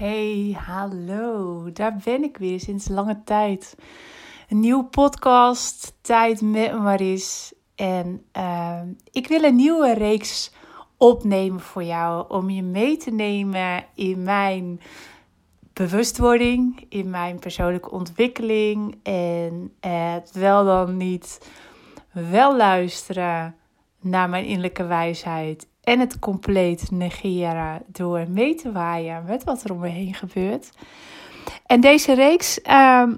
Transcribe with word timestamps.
Hey, 0.00 0.56
hallo. 0.58 1.72
Daar 1.72 2.00
ben 2.04 2.22
ik 2.22 2.36
weer 2.36 2.60
sinds 2.60 2.88
lange 2.88 3.22
tijd. 3.24 3.76
Een 4.48 4.60
nieuwe 4.60 4.84
podcast, 4.84 5.96
Tijd 6.00 6.40
met 6.40 6.78
Maris. 6.78 7.52
En 7.74 8.24
uh, 8.36 8.80
ik 9.10 9.28
wil 9.28 9.42
een 9.42 9.56
nieuwe 9.56 9.94
reeks 9.94 10.52
opnemen 10.96 11.60
voor 11.60 11.82
jou. 11.82 12.24
Om 12.28 12.50
je 12.50 12.62
mee 12.62 12.96
te 12.96 13.10
nemen 13.10 13.84
in 13.94 14.22
mijn 14.22 14.80
bewustwording, 15.72 16.86
in 16.88 17.10
mijn 17.10 17.38
persoonlijke 17.38 17.90
ontwikkeling. 17.90 18.98
En 19.02 19.72
het 19.80 20.32
wel 20.32 20.64
dan 20.64 20.96
niet 20.96 21.50
wel 22.12 22.56
luisteren 22.56 23.56
naar 24.00 24.28
mijn 24.28 24.44
innerlijke 24.44 24.84
wijsheid 24.84 25.69
en 25.82 26.00
het 26.00 26.18
compleet 26.18 26.90
negeren 26.90 27.82
door 27.86 28.24
mee 28.28 28.54
te 28.54 28.72
waaien 28.72 29.24
met 29.26 29.44
wat 29.44 29.64
er 29.64 29.72
om 29.72 29.78
me 29.78 29.88
heen 29.88 30.14
gebeurt. 30.14 30.70
En 31.66 31.80
deze 31.80 32.14
reeks 32.14 32.58
uh, 32.58 33.08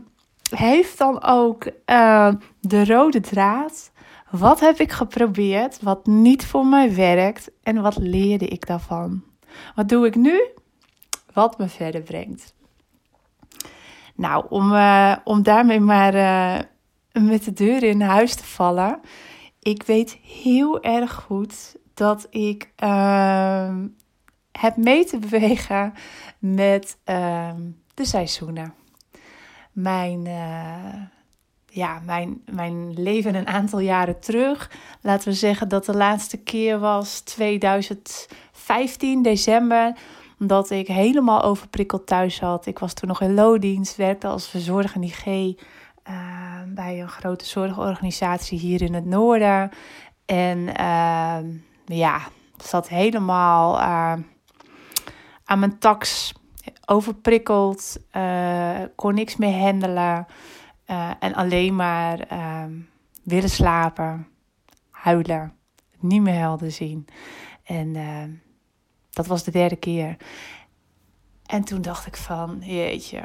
heeft 0.51 0.98
dan 0.98 1.23
ook 1.23 1.70
uh, 1.87 2.33
de 2.61 2.84
rode 2.84 3.20
draad. 3.20 3.91
Wat 4.30 4.61
heb 4.61 4.80
ik 4.80 4.93
geprobeerd 4.93 5.83
wat 5.83 6.06
niet 6.06 6.47
voor 6.47 6.67
mij 6.67 6.95
werkt 6.95 7.51
en 7.62 7.83
wat 7.83 7.97
leerde 7.97 8.47
ik 8.47 8.67
daarvan? 8.67 9.23
Wat 9.75 9.89
doe 9.89 10.06
ik 10.06 10.15
nu? 10.15 10.41
Wat 11.33 11.59
me 11.59 11.69
verder 11.69 12.03
brengt. 12.03 12.55
Nou, 14.15 14.47
om, 14.48 14.73
uh, 14.73 15.17
om 15.25 15.42
daarmee 15.42 15.81
maar 15.81 16.15
uh, 16.15 16.59
met 17.25 17.45
de 17.45 17.53
deur 17.53 17.83
in 17.83 18.01
huis 18.01 18.34
te 18.34 18.45
vallen. 18.45 19.01
Ik 19.61 19.83
weet 19.83 20.19
heel 20.23 20.83
erg 20.83 21.12
goed 21.12 21.77
dat 22.02 22.27
ik 22.30 22.73
uh, 22.84 23.74
heb 24.52 24.77
mee 24.77 25.05
te 25.05 25.19
bewegen 25.19 25.95
met 26.38 26.97
uh, 27.06 27.51
de 27.95 28.05
seizoenen. 28.05 28.75
Mijn, 29.72 30.27
uh, 30.27 31.03
ja, 31.67 32.00
mijn, 32.05 32.42
mijn 32.50 33.03
leven 33.03 33.34
een 33.34 33.47
aantal 33.47 33.78
jaren 33.78 34.20
terug. 34.20 34.70
Laten 35.00 35.28
we 35.28 35.34
zeggen 35.34 35.69
dat 35.69 35.84
de 35.84 35.97
laatste 35.97 36.36
keer 36.36 36.78
was 36.78 37.20
2015, 37.20 39.23
december. 39.23 39.97
Omdat 40.39 40.70
ik 40.70 40.86
helemaal 40.86 41.42
overprikkeld 41.42 42.06
thuis 42.06 42.34
zat. 42.34 42.67
Ik 42.67 42.78
was 42.78 42.95
toen 42.95 43.08
nog 43.08 43.20
in 43.20 43.34
loondienst, 43.34 43.97
werkte 43.97 44.27
als 44.27 44.48
verzorger 44.48 45.03
IG. 45.03 45.27
Uh, 45.27 45.55
bij 46.69 47.00
een 47.00 47.08
grote 47.08 47.45
zorgorganisatie 47.45 48.58
hier 48.58 48.83
in 48.83 48.95
het 48.95 49.05
noorden. 49.05 49.70
En 50.27 50.69
ja, 51.84 52.20
zat 52.56 52.88
helemaal 52.88 53.78
uh, 53.78 54.14
aan 55.44 55.58
mijn 55.58 55.78
tax, 55.78 56.33
overprikkeld, 56.86 57.97
uh, 58.16 58.80
kon 58.97 59.14
niks 59.14 59.36
meer 59.36 59.58
handelen 59.58 60.27
uh, 60.86 61.11
en 61.19 61.34
alleen 61.34 61.77
maar 61.77 62.27
willen 63.22 63.50
slapen, 63.50 64.28
huilen, 64.91 65.56
niet 65.98 66.22
meer 66.22 66.39
helder 66.39 66.70
zien. 66.70 67.06
En 67.64 67.92
dat 69.11 69.27
was 69.27 69.44
de 69.44 69.50
derde 69.50 69.77
keer. 69.77 70.17
En 71.46 71.64
toen 71.64 71.83
dacht 71.83 72.06
ik 72.06 72.17
van, 72.17 72.58
jeetje, 72.61 73.22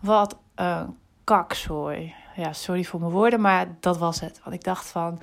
wat 0.00 0.38
een 0.54 0.96
kakzooi. 1.24 2.14
Ja, 2.36 2.52
sorry 2.52 2.84
voor 2.84 3.00
mijn 3.00 3.12
woorden, 3.12 3.40
maar 3.40 3.66
dat 3.80 3.98
was 3.98 4.20
het. 4.20 4.40
Want 4.44 4.54
ik 4.54 4.64
dacht 4.64 4.86
van, 4.86 5.20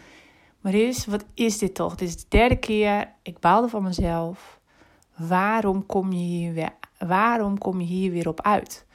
Maris, 0.59 1.05
wat 1.05 1.25
is 1.33 1.57
dit 1.57 1.75
toch? 1.75 1.95
Dit 1.95 2.07
is 2.07 2.17
de 2.17 2.25
derde 2.27 2.55
keer. 2.55 3.13
Ik 3.23 3.39
baalde 3.39 3.67
van 3.67 3.83
mezelf. 3.83 4.59
Waarom 5.15 5.85
kom 5.85 6.11
je 6.11 6.19
hier 6.19 6.53
weer, 6.53 6.73
waarom 6.97 7.57
kom 7.57 7.79
je 7.79 7.85
hier 7.85 8.11
weer 8.11 8.27
op 8.27 8.41
uit? 8.41 8.85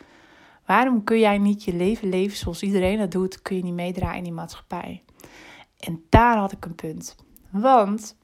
Waarom 0.66 1.04
kun 1.04 1.18
jij 1.18 1.38
niet 1.38 1.64
je 1.64 1.74
leven 1.74 2.08
leven 2.08 2.36
zoals 2.36 2.62
iedereen 2.62 2.98
dat 2.98 3.10
doet? 3.10 3.42
Kun 3.42 3.56
je 3.56 3.62
niet 3.62 3.74
meedraaien 3.74 4.16
in 4.16 4.24
die 4.24 4.32
maatschappij? 4.32 5.04
En 5.78 6.04
daar 6.08 6.36
had 6.36 6.53
ik 6.53 6.64
een 6.64 6.74
punt. 6.74 7.16
Want 7.50 8.16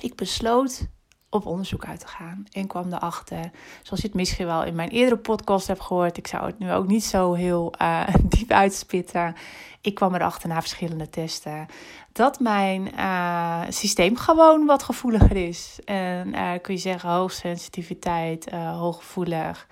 ik 0.00 0.14
besloot 0.14 0.88
op 1.30 1.46
onderzoek 1.46 1.84
uit 1.84 2.00
te 2.00 2.06
gaan 2.06 2.44
en 2.52 2.66
kwam 2.66 2.92
erachter, 2.92 3.50
zoals 3.82 4.00
je 4.00 4.06
het 4.06 4.16
misschien 4.16 4.46
wel 4.46 4.64
in 4.64 4.74
mijn 4.74 4.88
eerdere 4.88 5.20
podcast 5.20 5.66
hebt 5.66 5.80
gehoord, 5.80 6.16
ik 6.16 6.26
zou 6.26 6.46
het 6.46 6.58
nu 6.58 6.72
ook 6.72 6.86
niet 6.86 7.04
zo 7.04 7.32
heel 7.32 7.72
uh, 7.82 8.08
diep 8.36 8.50
uitspitten. 8.50 9.34
Ik 9.80 9.94
kwam 9.94 10.14
erachter 10.14 10.48
na 10.48 10.60
verschillende 10.60 11.10
testen 11.10 11.66
dat 12.12 12.40
mijn 12.40 12.90
uh, 12.94 13.62
systeem 13.68 14.16
gewoon 14.16 14.66
wat 14.66 14.82
gevoeliger 14.82 15.36
is. 15.36 15.78
En 15.84 16.28
uh, 16.28 16.50
kun 16.62 16.74
je 16.74 16.80
zeggen 16.80 17.10
hoogsensitiviteit, 17.10 18.50
hooggevoelig. 18.50 19.66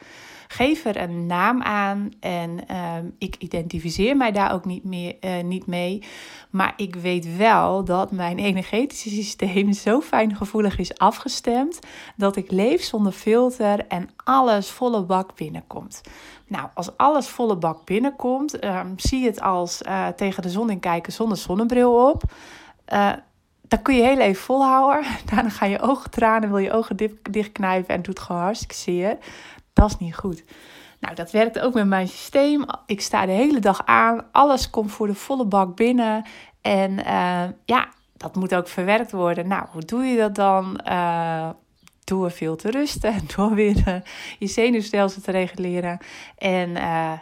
Geef 0.48 0.84
er 0.84 1.00
een 1.00 1.26
naam 1.26 1.62
aan 1.62 2.10
en 2.20 2.50
uh, 2.70 2.94
ik 3.18 3.36
identificeer 3.38 4.16
mij 4.16 4.32
daar 4.32 4.52
ook 4.52 4.64
niet, 4.64 4.84
meer, 4.84 5.16
uh, 5.20 5.42
niet 5.42 5.66
mee. 5.66 6.02
Maar 6.50 6.72
ik 6.76 6.94
weet 6.94 7.36
wel 7.36 7.84
dat 7.84 8.12
mijn 8.12 8.38
energetische 8.38 9.08
systeem 9.08 9.72
zo 9.72 10.00
fijngevoelig 10.00 10.78
is 10.78 10.98
afgestemd 10.98 11.78
dat 12.16 12.36
ik 12.36 12.50
leef 12.50 12.82
zonder 12.82 13.12
filter 13.12 13.86
en 13.86 14.08
alles 14.24 14.70
volle 14.70 15.02
bak 15.02 15.34
binnenkomt. 15.34 16.00
Nou, 16.46 16.68
als 16.74 16.96
alles 16.96 17.28
volle 17.28 17.56
bak 17.56 17.84
binnenkomt, 17.84 18.64
uh, 18.64 18.80
zie 18.96 19.20
je 19.20 19.26
het 19.26 19.40
als 19.40 19.82
eh, 19.82 20.08
tegen 20.08 20.42
de 20.42 20.50
zon 20.50 20.70
in 20.70 20.80
kijken 20.80 21.12
zonder 21.12 21.38
zonnebril 21.38 22.08
op. 22.08 22.22
Uh, 22.92 23.12
dan 23.68 23.82
kun 23.82 23.94
je 23.94 24.02
heel 24.02 24.18
even 24.18 24.42
volhouden. 24.42 25.10
Daarna 25.30 25.48
ga 25.48 25.66
je 25.66 25.80
ogen 25.80 26.10
tranen, 26.10 26.48
wil 26.48 26.58
je 26.58 26.72
ogen 26.72 26.96
dichtknijpen 27.30 27.94
en 27.94 28.02
doet 28.02 28.18
gewoon 28.18 28.42
hartstikke 28.42 28.74
zeer. 28.74 29.18
Dat 29.76 29.91
is 29.91 29.98
niet 29.98 30.16
goed. 30.16 30.44
Nou, 31.00 31.14
dat 31.14 31.31
werkt 31.31 31.59
ook 31.59 31.75
met 31.75 31.87
mijn 31.87 32.09
systeem. 32.09 32.64
Ik 32.87 33.00
sta 33.00 33.26
de 33.26 33.32
hele 33.32 33.59
dag 33.59 33.82
aan. 33.84 34.25
Alles 34.32 34.70
komt 34.70 34.91
voor 34.91 35.06
de 35.06 35.14
volle 35.14 35.44
bak 35.44 35.76
binnen. 35.76 36.25
En 36.60 36.91
uh, 36.92 37.44
ja, 37.64 37.88
dat 38.16 38.34
moet 38.34 38.54
ook 38.54 38.69
verwerkt 38.69 39.12
worden. 39.12 39.48
Nou, 39.48 39.66
hoe 39.70 39.84
doe 39.84 40.04
je 40.04 40.16
dat 40.16 40.34
dan? 40.34 40.81
Uh, 40.88 41.48
door 42.04 42.31
veel 42.31 42.56
te 42.56 42.70
rusten. 42.70 43.15
Door 43.36 43.54
weer 43.54 43.88
uh, 43.88 43.94
je 44.38 44.47
zenuwstelsel 44.47 45.22
te 45.22 45.31
reguleren. 45.31 45.98
En 46.38 46.70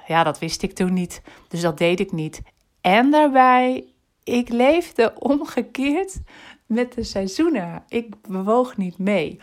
ja, 0.07 0.23
dat 0.23 0.39
wist 0.39 0.63
ik 0.63 0.75
toen 0.75 0.93
niet. 0.93 1.23
Dus 1.49 1.61
dat 1.61 1.79
deed 1.79 2.01
ik 2.01 2.13
niet. 2.13 2.43
En 2.81 3.11
daarbij, 3.11 3.85
ik 4.25 4.49
leefde 4.49 5.13
omgekeerd 5.19 6.21
met 6.67 6.93
de 6.93 7.03
seizoenen. 7.03 7.83
Ik 7.89 8.15
bewoog 8.29 8.77
niet 8.77 8.99
mee. 8.99 9.41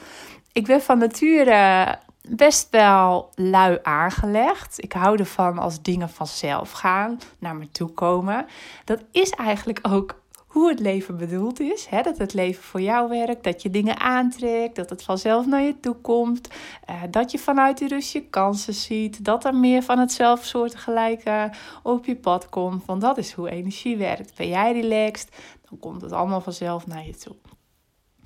Ik 0.51 0.65
ben 0.65 0.81
van 0.81 0.97
nature 0.97 1.99
best 2.29 2.67
wel 2.69 3.29
lui 3.35 3.79
aangelegd. 3.83 4.83
Ik 4.83 4.93
hou 4.93 5.17
ervan 5.17 5.57
als 5.57 5.81
dingen 5.81 6.09
vanzelf 6.09 6.71
gaan, 6.71 7.19
naar 7.39 7.55
me 7.55 7.71
toe 7.71 7.89
komen. 7.89 8.45
Dat 8.85 9.03
is 9.11 9.29
eigenlijk 9.29 9.79
ook 9.81 10.19
hoe 10.51 10.69
het 10.69 10.79
leven 10.79 11.17
bedoeld 11.17 11.59
is. 11.59 11.85
Hè? 11.85 12.01
Dat 12.01 12.17
het 12.17 12.33
leven 12.33 12.63
voor 12.63 12.81
jou 12.81 13.09
werkt, 13.09 13.43
dat 13.43 13.61
je 13.61 13.69
dingen 13.69 13.99
aantrekt, 13.99 14.75
dat 14.75 14.89
het 14.89 15.03
vanzelf 15.03 15.45
naar 15.45 15.61
je 15.61 15.79
toe 15.79 15.95
komt. 15.95 16.49
Uh, 16.89 17.01
dat 17.09 17.31
je 17.31 17.39
vanuit 17.39 17.77
die 17.77 17.87
rust 17.87 18.13
je 18.13 18.21
kansen 18.21 18.73
ziet, 18.73 19.25
dat 19.25 19.45
er 19.45 19.55
meer 19.55 19.83
van 19.83 19.99
hetzelfde 19.99 20.45
soort 20.45 20.75
gelijke 20.75 21.51
op 21.83 22.05
je 22.05 22.15
pad 22.15 22.49
komt. 22.49 22.85
Want 22.85 23.01
dat 23.01 23.17
is 23.17 23.31
hoe 23.31 23.49
energie 23.49 23.97
werkt. 23.97 24.35
Ben 24.35 24.47
jij 24.47 24.71
relaxed, 24.71 25.29
dan 25.69 25.79
komt 25.79 26.01
het 26.01 26.11
allemaal 26.11 26.41
vanzelf 26.41 26.87
naar 26.87 27.05
je 27.05 27.15
toe. 27.15 27.35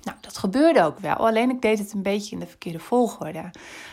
Nou, 0.06 0.18
dat 0.20 0.38
gebeurde 0.38 0.82
ook 0.82 0.98
wel. 0.98 1.14
Alleen 1.14 1.50
ik 1.50 1.62
deed 1.62 1.78
het 1.78 1.92
een 1.92 2.02
beetje 2.02 2.34
in 2.34 2.40
de 2.40 2.46
verkeerde 2.46 2.78
volgorde. 2.78 3.50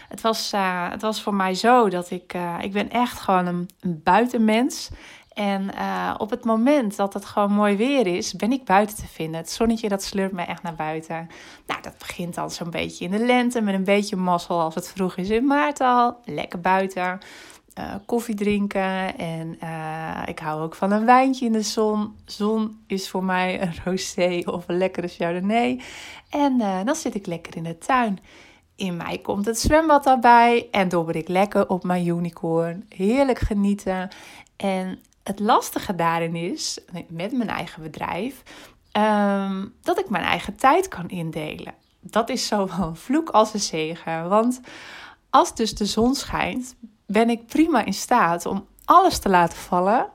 Het 0.10 0.22
was, 0.22 0.54
uh, 0.54 0.90
het 0.90 1.02
was 1.02 1.22
voor 1.22 1.34
mij 1.34 1.54
zo 1.54 1.90
dat 1.90 2.12
ik... 2.12 2.34
Uh, 2.34 2.56
ik 2.62 2.72
ben 2.72 2.90
echt 2.90 3.20
gewoon 3.20 3.46
een, 3.46 3.70
een 3.80 4.02
buitenmens. 4.04 4.90
En 5.34 5.62
uh, 5.62 6.16
op 6.18 6.30
het 6.30 6.44
moment 6.44 6.96
dat 6.96 7.14
het 7.14 7.26
gewoon 7.26 7.52
mooi 7.52 7.76
weer 7.76 8.08
is, 8.08 8.34
ben 8.34 8.52
ik 8.52 8.66
buiten 8.66 8.96
te 8.96 9.08
vinden. 9.08 9.40
Het 9.40 9.52
zonnetje 9.52 9.90
dat 9.90 10.04
sleurt 10.04 10.32
mij 10.32 10.46
echt 10.46 10.64
naar 10.64 10.76
buiten. 10.76 11.30
Nou, 11.68 11.82
dat 11.82 11.98
begint 11.98 12.36
dan 12.36 12.52
zo'n 12.52 12.70
beetje 12.70 13.06
in 13.06 13.12
de 13.12 13.26
lente 13.26 13.62
met 13.62 13.74
een 13.74 13.84
beetje 13.84 14.16
mazzel 14.16 14.62
als 14.62 14.76
het 14.76 14.92
vroeg 14.92 15.16
is 15.16 15.30
in 15.30 15.46
maart 15.46 15.80
al. 15.80 16.18
Lekker 16.26 16.62
buiten 16.62 17.20
uh, 17.80 17.96
koffie 18.06 18.36
drinken. 18.36 19.18
En 19.18 19.58
uh, 19.64 20.24
ik 20.26 20.40
hou 20.40 20.62
ook 20.62 20.76
van 20.76 20.92
een 20.92 21.06
wijntje 21.06 21.46
in 21.46 21.52
de 21.52 21.62
zon. 21.62 22.16
Zon 22.26 22.84
is 22.88 23.10
voor 23.10 23.24
mij 23.24 23.62
een 23.62 23.74
rosé 23.86 24.42
of 24.46 24.68
een 24.68 24.78
lekkere 24.78 25.08
chardonnay. 25.08 25.82
En 26.30 26.54
uh, 26.60 26.84
dan 26.86 26.96
zit 26.96 27.16
ik 27.16 27.26
lekker 27.26 27.56
in 27.56 27.64
de 27.64 27.78
tuin. 27.78 28.20
In 28.76 28.98
mei 28.98 29.22
komt 29.22 29.46
het 29.46 29.60
zwembad 29.60 30.04
daarbij 30.04 30.68
en 30.72 30.90
dobber 30.90 31.16
ik 31.16 31.28
lekker 31.28 31.70
op 31.70 31.84
mijn 31.84 32.08
unicorn. 32.08 32.86
Heerlijk 32.90 33.40
genieten. 33.40 34.10
En 34.56 35.00
het 35.24 35.40
lastige 35.40 35.96
daarin 35.96 36.36
is, 36.36 36.80
met 37.08 37.32
mijn 37.32 37.50
eigen 37.50 37.84
bedrijf, 37.84 38.44
um, 38.98 39.74
dat 39.82 40.00
ik 40.00 40.10
mijn 40.10 40.24
eigen 40.24 40.56
tijd 40.56 40.88
kan 40.88 41.10
indelen. 41.10 41.74
Dat 42.00 42.30
is 42.30 42.48
zowel 42.48 42.88
een 42.88 42.96
vloek 42.96 43.30
als 43.30 43.54
een 43.54 43.60
zegen. 43.60 44.30
Want 44.30 44.62
als 45.30 45.56
dus 45.56 45.76
de 45.76 45.86
zon 45.86 46.16
schijnt, 46.16 46.76
ben 47.06 47.30
ik 47.30 47.46
prima 47.46 47.86
in 47.86 47.94
staat 47.94 48.46
om 48.46 48.68
alles 48.86 49.20
te 49.20 49.30
laten 49.30 49.58
vallen 49.58 50.08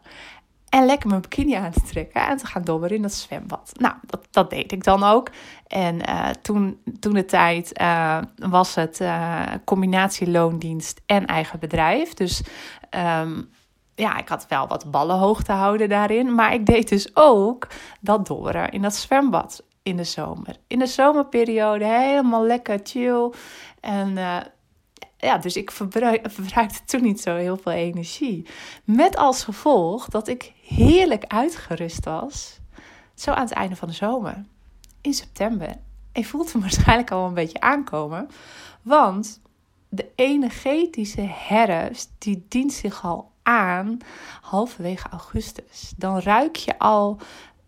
En 0.68 0.86
lekker 0.86 1.08
mijn 1.08 1.20
bikini 1.20 1.54
aan 1.54 1.70
te 1.72 1.82
trekken 1.82 2.28
en 2.28 2.36
te 2.36 2.46
gaan 2.46 2.62
dobberen 2.62 2.96
in 2.96 3.02
dat 3.02 3.12
zwembad. 3.12 3.72
Nou, 3.76 3.94
dat, 4.06 4.26
dat 4.30 4.50
deed 4.50 4.72
ik 4.72 4.84
dan 4.84 5.02
ook. 5.02 5.30
En 5.66 6.08
uh, 6.08 6.28
toen, 6.28 6.82
toen 7.00 7.14
de 7.14 7.24
tijd 7.24 7.80
uh, 7.80 8.18
was 8.36 8.74
het 8.74 9.00
uh, 9.00 9.42
combinatie 9.64 10.30
loondienst 10.30 11.00
en 11.06 11.26
eigen 11.26 11.58
bedrijf. 11.58 12.14
Dus 12.14 12.42
um, 13.20 13.50
ja, 13.94 14.18
ik 14.18 14.28
had 14.28 14.46
wel 14.48 14.66
wat 14.66 14.90
ballen 14.90 15.16
hoog 15.16 15.42
te 15.42 15.52
houden 15.52 15.88
daarin. 15.88 16.34
Maar 16.34 16.54
ik 16.54 16.66
deed 16.66 16.88
dus 16.88 17.16
ook 17.16 17.66
dat 18.00 18.26
dobberen 18.26 18.70
in 18.70 18.82
dat 18.82 18.94
zwembad 18.94 19.62
in 19.82 19.96
de 19.96 20.04
zomer. 20.04 20.56
In 20.66 20.78
de 20.78 20.86
zomerperiode 20.86 21.84
helemaal 21.84 22.44
lekker 22.44 22.80
chill. 22.82 23.32
En 23.80 24.18
ja, 25.18 25.38
dus 25.38 25.56
ik 25.56 25.70
verbruikte 26.32 26.84
toen 26.84 27.02
niet 27.02 27.20
zo 27.20 27.36
heel 27.36 27.56
veel 27.56 27.72
energie. 27.72 28.46
Met 28.84 29.16
als 29.16 29.44
gevolg 29.44 30.08
dat 30.08 30.28
ik 30.28 30.52
heerlijk 30.62 31.24
uitgerust 31.24 32.04
was. 32.04 32.58
Zo 33.14 33.30
aan 33.30 33.44
het 33.44 33.52
einde 33.52 33.76
van 33.76 33.88
de 33.88 33.94
zomer. 33.94 34.44
In 35.00 35.14
september. 35.14 35.74
En 36.12 36.24
voelde 36.24 36.50
me 36.54 36.60
waarschijnlijk 36.70 37.10
al 37.10 37.26
een 37.26 37.34
beetje 37.34 37.60
aankomen. 37.60 38.28
Want 38.82 39.40
de 39.88 40.08
energetische 40.14 41.28
herfst, 41.30 42.10
die 42.18 42.46
dient 42.48 42.72
zich 42.72 43.04
al 43.04 43.30
aan 43.42 43.98
halverwege 44.40 45.08
augustus. 45.08 45.92
Dan 45.96 46.18
ruik 46.18 46.56
je 46.56 46.78
al 46.78 47.18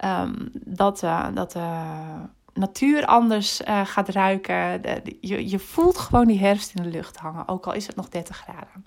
um, 0.05 0.51
dat, 0.53 1.03
uh, 1.03 1.27
dat 1.35 1.55
uh, 1.55 2.21
natuur 2.61 3.07
anders 3.07 3.61
uh, 3.61 3.87
gaat 3.87 4.09
ruiken. 4.09 4.81
je, 5.21 5.49
je 5.51 5.59
voelt 5.59 5.99
gewoon 5.99 6.27
die 6.27 6.39
herfst 6.39 6.75
in 6.75 6.83
de 6.83 6.89
lucht 6.89 7.17
hangen, 7.17 7.49
ook 7.49 7.67
al 7.67 7.73
is 7.73 7.87
het 7.87 7.97
nog 7.97 8.09
30 8.09 8.37
graden. 8.37 8.85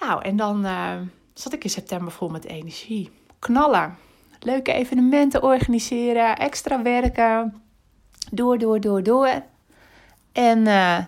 Nou, 0.00 0.22
en 0.22 0.36
dan 0.36 0.66
uh, 0.66 0.92
zat 1.34 1.52
ik 1.52 1.64
in 1.64 1.70
september 1.70 2.12
vol 2.12 2.28
met 2.28 2.44
energie. 2.44 3.10
Knallen. 3.38 3.96
Leuke 4.40 4.72
evenementen 4.72 5.42
organiseren, 5.42 6.36
extra 6.36 6.82
werken. 6.82 7.62
Door, 8.30 8.58
door, 8.58 8.80
door, 8.80 9.02
door. 9.02 9.42
En 10.32 10.58
uh, 10.58 10.98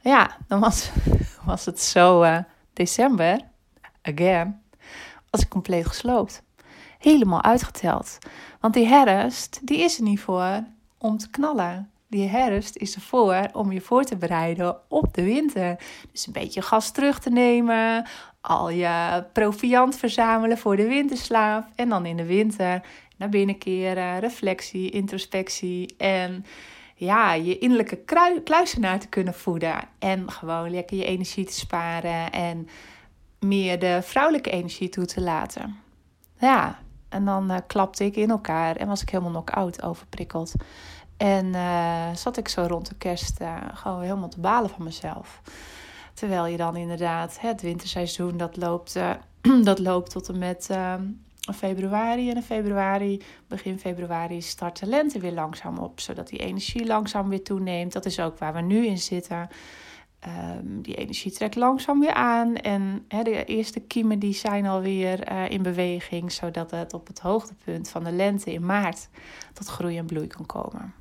ja, 0.00 0.36
dan 0.48 0.60
was, 0.60 0.90
was 1.44 1.64
het 1.64 1.80
zo 1.80 2.24
december, 2.72 3.40
again, 4.02 4.62
was 5.30 5.40
ik 5.40 5.48
compleet 5.48 5.86
gesloopt 5.86 6.43
helemaal 7.04 7.42
uitgeteld. 7.42 8.18
Want 8.60 8.74
die 8.74 8.86
herfst, 8.86 9.60
die 9.62 9.78
is 9.78 9.96
er 9.96 10.02
niet 10.02 10.20
voor 10.20 10.64
om 10.98 11.18
te 11.18 11.30
knallen. 11.30 11.90
Die 12.08 12.28
herfst 12.28 12.76
is 12.76 12.94
ervoor 12.94 13.48
om 13.52 13.72
je 13.72 13.80
voor 13.80 14.04
te 14.04 14.16
bereiden 14.16 14.76
op 14.88 15.14
de 15.14 15.22
winter. 15.22 15.78
Dus 16.12 16.26
een 16.26 16.32
beetje 16.32 16.62
gas 16.62 16.90
terug 16.90 17.18
te 17.18 17.30
nemen, 17.30 18.06
al 18.40 18.70
je 18.70 19.24
proviant 19.32 19.96
verzamelen 19.96 20.58
voor 20.58 20.76
de 20.76 20.86
winterslaap. 20.86 21.66
En 21.74 21.88
dan 21.88 22.06
in 22.06 22.16
de 22.16 22.26
winter 22.26 22.82
naar 23.16 23.28
binnen 23.28 23.58
keren, 23.58 24.18
reflectie, 24.18 24.90
introspectie 24.90 25.94
en 25.98 26.44
ja, 26.94 27.32
je 27.32 27.58
innerlijke 27.58 27.96
kluisenaar 28.44 28.98
te 28.98 29.08
kunnen 29.08 29.34
voeden. 29.34 29.74
En 29.98 30.30
gewoon 30.30 30.70
lekker 30.70 30.96
je 30.96 31.04
energie 31.04 31.44
te 31.44 31.52
sparen 31.52 32.32
en 32.32 32.68
meer 33.40 33.78
de 33.78 34.00
vrouwelijke 34.02 34.50
energie 34.50 34.88
toe 34.88 35.04
te 35.04 35.20
laten. 35.20 35.76
Ja, 36.38 36.78
en 37.14 37.24
dan 37.24 37.50
uh, 37.50 37.56
klapte 37.66 38.04
ik 38.04 38.16
in 38.16 38.30
elkaar 38.30 38.76
en 38.76 38.88
was 38.88 39.02
ik 39.02 39.08
helemaal 39.08 39.32
knock-out 39.32 39.82
overprikkeld. 39.82 40.52
En 41.16 41.46
uh, 41.46 42.14
zat 42.14 42.36
ik 42.36 42.48
zo 42.48 42.66
rond 42.68 42.88
de 42.88 42.94
kerst 42.94 43.40
uh, 43.40 43.56
gewoon 43.74 44.02
helemaal 44.02 44.28
te 44.28 44.40
balen 44.40 44.70
van 44.70 44.84
mezelf. 44.84 45.40
Terwijl 46.14 46.46
je 46.46 46.56
dan 46.56 46.76
inderdaad, 46.76 47.40
het 47.40 47.62
winterseizoen, 47.62 48.36
dat 48.36 48.56
loopt, 48.56 48.98
dat 49.70 49.78
loopt 49.78 50.10
tot 50.10 50.28
en 50.28 50.38
met 50.38 50.70
februari. 51.54 52.30
En 52.30 52.42
februari, 52.42 53.22
begin 53.48 53.78
februari, 53.78 54.42
start 54.42 54.78
de 54.78 54.86
lente 54.86 55.18
weer 55.18 55.32
langzaam 55.32 55.78
op. 55.78 56.00
Zodat 56.00 56.28
die 56.28 56.38
energie 56.38 56.86
langzaam 56.86 57.28
weer 57.28 57.42
toeneemt. 57.42 57.92
Dat 57.92 58.04
is 58.04 58.20
ook 58.20 58.38
waar 58.38 58.54
we 58.54 58.60
nu 58.60 58.86
in 58.86 58.98
zitten. 58.98 59.48
Um, 60.26 60.82
die 60.82 60.94
energie 60.94 61.32
trekt 61.32 61.54
langzaam 61.54 62.00
weer 62.00 62.14
aan. 62.14 62.56
En 62.56 63.04
de 63.08 63.44
eerste 63.44 63.80
kiemen 63.80 64.18
die 64.18 64.34
zijn 64.34 64.66
alweer 64.66 65.32
uh, 65.32 65.50
in 65.50 65.62
beweging, 65.62 66.32
zodat 66.32 66.70
het 66.70 66.94
op 66.94 67.06
het 67.06 67.20
hoogtepunt 67.20 67.88
van 67.88 68.04
de 68.04 68.12
lente 68.12 68.52
in 68.52 68.66
maart 68.66 69.08
tot 69.52 69.66
groei 69.66 69.98
en 69.98 70.06
bloei 70.06 70.26
kan 70.26 70.46
komen. 70.46 70.94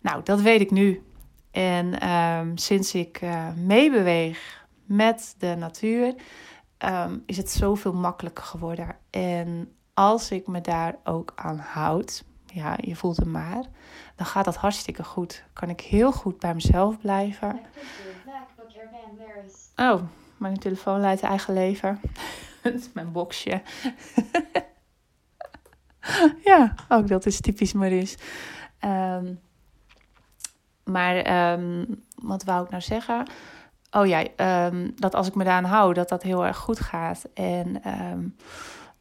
Nou, 0.00 0.20
dat 0.24 0.40
weet 0.40 0.60
ik 0.60 0.70
nu. 0.70 1.02
En 1.50 2.10
um, 2.10 2.56
sinds 2.56 2.94
ik 2.94 3.22
uh, 3.22 3.48
meebeweeg 3.54 4.66
met 4.84 5.34
de 5.38 5.54
natuur, 5.58 6.14
um, 6.78 7.22
is 7.26 7.36
het 7.36 7.50
zoveel 7.50 7.94
makkelijker 7.94 8.44
geworden. 8.44 8.96
En 9.10 9.72
als 9.94 10.30
ik 10.30 10.46
me 10.46 10.60
daar 10.60 10.96
ook 11.04 11.32
aan 11.34 11.58
houd, 11.58 12.24
ja, 12.46 12.76
je 12.80 12.96
voelt 12.96 13.16
hem 13.16 13.30
maar, 13.30 13.64
dan 14.16 14.26
gaat 14.26 14.44
dat 14.44 14.56
hartstikke 14.56 15.04
goed. 15.04 15.44
Kan 15.52 15.68
ik 15.68 15.80
heel 15.80 16.12
goed 16.12 16.38
bij 16.38 16.54
mezelf 16.54 16.98
blijven. 16.98 17.60
Oh, 19.76 20.02
mijn 20.36 20.58
telefoon 20.58 21.00
leidt 21.00 21.22
eigen 21.22 21.54
leven. 21.54 22.00
dat 22.62 22.74
is 22.74 22.92
mijn 22.92 23.12
boxje. 23.12 23.62
ja, 26.50 26.74
ook 26.88 27.08
dat 27.08 27.26
is 27.26 27.40
typisch 27.40 27.72
Maris. 27.72 28.16
Um, 28.84 29.40
maar 30.84 31.50
um, 31.52 32.02
wat 32.14 32.44
wou 32.44 32.64
ik 32.64 32.70
nou 32.70 32.82
zeggen? 32.82 33.26
Oh 33.90 34.06
ja, 34.06 34.26
um, 34.66 34.92
dat 34.96 35.14
als 35.14 35.26
ik 35.26 35.34
me 35.34 35.44
daaraan 35.44 35.70
hou, 35.70 35.94
dat 35.94 36.08
dat 36.08 36.22
heel 36.22 36.46
erg 36.46 36.56
goed 36.56 36.80
gaat. 36.80 37.24
En 37.34 37.82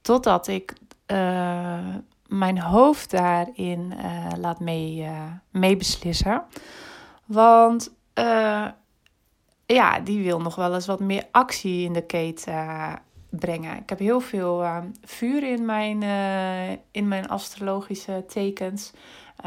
totdat 0.01 0.47
ik 0.47 0.73
uh, 1.07 1.95
mijn 2.27 2.59
hoofd 2.59 3.11
daarin 3.11 3.93
uh, 3.97 4.27
laat 4.37 4.59
mee, 4.59 5.01
uh, 5.01 5.21
mee 5.49 5.77
beslissen. 5.77 6.43
Want 7.25 7.91
ja, 9.73 9.99
die 9.99 10.23
wil 10.23 10.41
nog 10.41 10.55
wel 10.55 10.73
eens 10.73 10.85
wat 10.85 10.99
meer 10.99 11.27
actie 11.31 11.85
in 11.85 11.93
de 11.93 12.05
keten 12.05 12.53
uh, 12.53 12.93
brengen. 13.29 13.77
Ik 13.77 13.89
heb 13.89 13.99
heel 13.99 14.19
veel 14.19 14.61
uh, 14.61 14.77
vuur 15.03 15.43
in 15.43 15.65
mijn, 15.65 16.01
uh, 16.01 16.71
in 16.91 17.07
mijn 17.07 17.29
astrologische 17.29 18.23
tekens. 18.27 18.91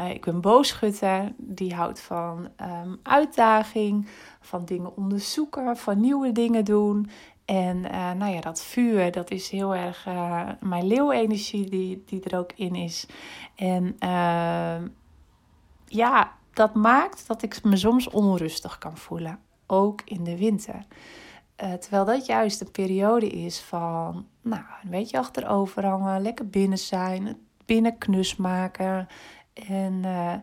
ik 0.09 0.25
ben 0.25 0.41
boogschutter, 0.41 1.33
die 1.37 1.75
houdt 1.75 2.01
van 2.01 2.49
um, 2.61 2.99
uitdaging, 3.03 4.07
van 4.41 4.65
dingen 4.65 4.95
onderzoeken, 4.95 5.77
van 5.77 5.99
nieuwe 5.99 6.31
dingen 6.31 6.65
doen. 6.65 7.09
En 7.45 7.81
nou 8.17 8.33
ja, 8.33 8.41
dat 8.41 8.63
vuur, 8.63 9.11
dat 9.11 9.31
is 9.31 9.49
heel 9.49 9.75
erg 9.75 10.05
mijn 10.59 10.87
leeuwenergie 10.87 11.69
die, 11.69 12.03
die 12.05 12.23
er 12.23 12.37
ook 12.37 12.51
in 12.55 12.75
is. 12.75 13.07
En 13.55 13.95
ehm, 13.99 14.87
ja, 15.85 16.31
dat 16.53 16.73
maakt 16.73 17.27
dat 17.27 17.41
ik 17.41 17.63
me 17.63 17.77
soms 17.77 18.09
onrustig 18.09 18.77
kan 18.77 18.97
voelen 18.97 19.39
ook 19.67 20.01
in 20.05 20.23
de 20.23 20.37
winter. 20.37 20.85
Uh, 21.63 21.73
terwijl 21.73 22.05
dat 22.05 22.25
juist 22.25 22.61
een 22.61 22.71
periode 22.71 23.27
is 23.27 23.59
van, 23.59 24.27
nou, 24.41 24.63
een 24.83 24.89
beetje 24.89 25.17
achterover 25.17 25.85
hangen, 25.85 26.21
lekker 26.21 26.49
binnen 26.49 26.77
zijn, 26.77 27.37
binnen 27.65 27.97
knus 27.97 28.35
maken 28.35 29.07
en 29.53 29.93
uh, 30.05 30.33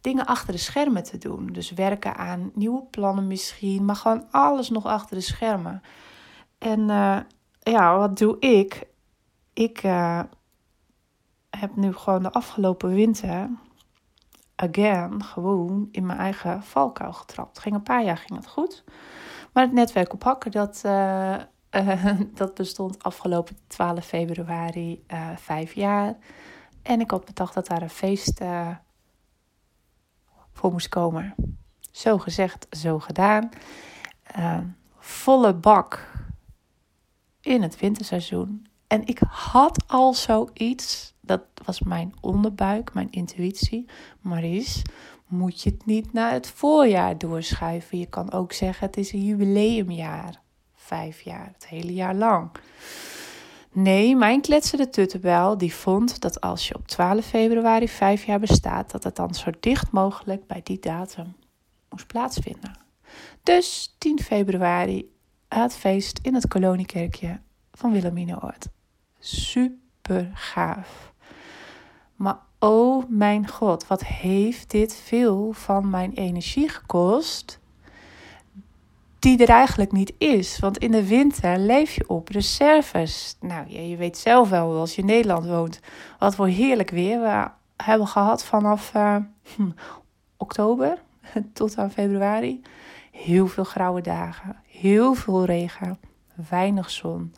dingen 0.00 0.26
achter 0.26 0.52
de 0.52 0.58
schermen 0.58 1.02
te 1.02 1.18
doen. 1.18 1.46
Dus 1.46 1.70
werken 1.70 2.16
aan 2.16 2.50
nieuwe 2.54 2.82
plannen 2.82 3.26
misschien, 3.26 3.84
maar 3.84 3.96
gewoon 3.96 4.26
alles 4.30 4.70
nog 4.70 4.84
achter 4.84 5.16
de 5.16 5.22
schermen. 5.22 5.82
En 6.58 6.80
uh, 6.80 7.18
ja, 7.60 7.98
wat 7.98 8.18
doe 8.18 8.38
ik? 8.38 8.86
Ik 9.52 9.78
heb 11.50 11.76
nu 11.76 11.92
gewoon 11.92 12.22
de 12.22 12.32
afgelopen 12.32 12.94
winter 12.94 13.48
again 14.56 15.24
gewoon 15.24 15.88
in 15.90 16.06
mijn 16.06 16.18
eigen 16.18 16.62
valkuil 16.62 17.12
getrapt. 17.12 17.58
Ging 17.58 17.74
een 17.74 17.82
paar 17.82 18.04
jaar 18.04 18.16
ging 18.16 18.38
het 18.38 18.48
goed. 18.48 18.84
Maar 19.52 19.64
het 19.64 19.72
netwerk 19.72 20.12
op 20.12 20.22
hakken, 20.22 20.50
dat, 20.50 20.82
uh, 20.86 21.36
uh, 21.70 22.20
dat 22.34 22.54
bestond 22.54 23.02
afgelopen 23.02 23.56
12 23.66 24.04
februari 24.04 25.04
uh, 25.08 25.36
vijf 25.36 25.72
jaar. 25.72 26.16
En 26.82 27.00
ik 27.00 27.10
had 27.10 27.24
bedacht 27.24 27.54
dat 27.54 27.66
daar 27.66 27.82
een 27.82 27.90
feest 27.90 28.40
voor 30.52 30.72
moest 30.72 30.88
komen. 30.88 31.34
Zo 31.90 32.18
gezegd, 32.18 32.66
zo 32.70 32.98
gedaan. 32.98 33.50
volle 34.98 35.54
bak 35.54 36.08
in 37.40 37.62
het 37.62 37.78
winterseizoen. 37.78 38.66
En 38.86 39.06
ik 39.06 39.18
had 39.28 39.84
al 39.86 40.14
zoiets 40.14 41.14
dat 41.26 41.42
was 41.64 41.80
mijn 41.80 42.14
onderbuik, 42.20 42.94
mijn 42.94 43.10
intuïtie. 43.10 43.86
Maries, 44.20 44.82
moet 45.26 45.62
je 45.62 45.70
het 45.70 45.86
niet 45.86 46.12
naar 46.12 46.32
het 46.32 46.48
voorjaar 46.48 47.18
doorschuiven? 47.18 47.98
Je 47.98 48.06
kan 48.06 48.32
ook 48.32 48.52
zeggen, 48.52 48.86
het 48.86 48.96
is 48.96 49.12
een 49.12 49.24
jubileumjaar. 49.24 50.40
Vijf 50.74 51.20
jaar, 51.20 51.50
het 51.52 51.66
hele 51.68 51.94
jaar 51.94 52.14
lang. 52.14 52.50
Nee, 53.72 54.16
mijn 54.16 54.40
kletsende 54.40 54.90
tuttebel 54.90 55.58
die 55.58 55.74
vond 55.74 56.20
dat 56.20 56.40
als 56.40 56.68
je 56.68 56.74
op 56.74 56.88
12 56.88 57.26
februari 57.26 57.88
vijf 57.88 58.24
jaar 58.24 58.40
bestaat, 58.40 58.90
dat 58.90 59.04
het 59.04 59.16
dan 59.16 59.34
zo 59.34 59.50
dicht 59.60 59.90
mogelijk 59.90 60.46
bij 60.46 60.60
die 60.62 60.78
datum 60.78 61.36
moest 61.90 62.06
plaatsvinden. 62.06 62.78
Dus 63.42 63.94
10 63.98 64.20
februari 64.20 65.14
het 65.48 65.76
feest 65.76 66.18
in 66.22 66.34
het 66.34 66.48
koloniekerkje 66.48 67.40
van 67.72 67.92
Wilhelminaoord. 67.92 68.68
Super 69.18 69.84
super 70.06 70.30
gaaf. 70.34 71.14
Maar 72.16 72.38
oh 72.58 73.04
mijn 73.08 73.48
god, 73.48 73.86
wat 73.86 74.04
heeft 74.04 74.70
dit 74.70 74.94
veel 74.94 75.52
van 75.52 75.90
mijn 75.90 76.12
energie 76.12 76.68
gekost? 76.68 77.60
Die 79.18 79.42
er 79.42 79.48
eigenlijk 79.48 79.92
niet 79.92 80.12
is. 80.18 80.58
Want 80.58 80.78
in 80.78 80.90
de 80.90 81.06
winter 81.06 81.58
leef 81.58 81.94
je 81.94 82.08
op 82.08 82.28
reserves. 82.28 83.36
Nou, 83.40 83.64
ja, 83.68 83.80
je 83.80 83.96
weet 83.96 84.18
zelf 84.18 84.48
wel, 84.48 84.78
als 84.78 84.94
je 84.94 85.00
in 85.00 85.06
Nederland 85.06 85.46
woont, 85.46 85.80
wat 86.18 86.34
voor 86.34 86.46
heerlijk 86.46 86.90
weer 86.90 87.20
we 87.20 87.48
hebben 87.76 88.06
gehad 88.06 88.44
vanaf 88.44 88.92
uh, 88.94 89.16
oktober 90.36 90.98
tot 91.52 91.78
aan 91.78 91.90
februari. 91.90 92.62
Heel 93.10 93.46
veel 93.46 93.64
grauwe 93.64 94.00
dagen, 94.00 94.56
heel 94.66 95.14
veel 95.14 95.44
regen, 95.44 95.98
weinig 96.48 96.90
zon. 96.90 97.34